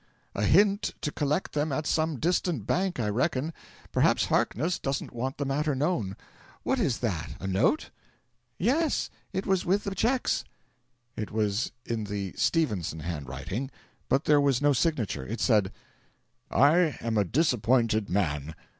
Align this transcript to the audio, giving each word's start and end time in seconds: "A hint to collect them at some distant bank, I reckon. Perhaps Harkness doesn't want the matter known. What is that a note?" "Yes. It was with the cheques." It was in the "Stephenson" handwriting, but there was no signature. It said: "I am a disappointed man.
"A 0.33 0.45
hint 0.45 0.95
to 1.01 1.11
collect 1.11 1.53
them 1.53 1.71
at 1.71 1.85
some 1.85 2.17
distant 2.19 2.65
bank, 2.65 2.99
I 2.99 3.07
reckon. 3.07 3.53
Perhaps 3.91 4.25
Harkness 4.25 4.79
doesn't 4.79 5.13
want 5.13 5.37
the 5.37 5.45
matter 5.45 5.75
known. 5.75 6.15
What 6.63 6.79
is 6.79 6.97
that 7.01 7.35
a 7.39 7.45
note?" 7.45 7.91
"Yes. 8.57 9.11
It 9.31 9.45
was 9.45 9.63
with 9.63 9.83
the 9.83 9.93
cheques." 9.93 10.43
It 11.15 11.29
was 11.29 11.71
in 11.85 12.05
the 12.05 12.33
"Stephenson" 12.35 13.01
handwriting, 13.01 13.69
but 14.09 14.23
there 14.25 14.41
was 14.41 14.59
no 14.59 14.73
signature. 14.73 15.23
It 15.27 15.39
said: 15.39 15.71
"I 16.49 16.97
am 16.99 17.15
a 17.15 17.23
disappointed 17.23 18.09
man. 18.09 18.55